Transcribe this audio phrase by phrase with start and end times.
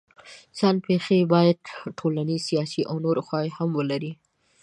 [0.57, 1.57] ځان پېښې باید
[1.99, 4.11] ټولنیز، سیاسي او نورې خواوې هم ولري.